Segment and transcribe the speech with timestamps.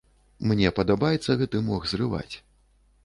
[0.51, 2.35] Мне падабаецца гэты мох зрываць.